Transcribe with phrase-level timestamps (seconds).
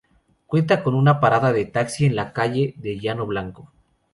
[0.47, 3.71] Cuenta con una parada de taxi en la calle de Llano Blanco.